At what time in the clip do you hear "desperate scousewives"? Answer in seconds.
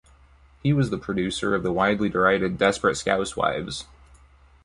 2.57-3.85